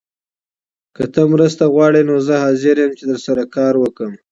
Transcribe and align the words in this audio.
که 0.95 1.03
ته 1.13 1.21
مرسته 1.33 1.63
غواړې 1.73 2.01
نو 2.09 2.15
زه 2.27 2.33
حاضر 2.43 2.75
یم 2.81 2.91
چي 2.97 3.03
درسره 3.11 3.43
کار 3.55 3.73
وکړم. 3.79 4.13